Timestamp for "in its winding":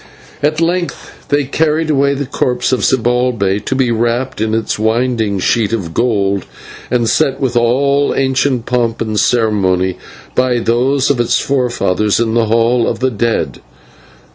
4.41-5.37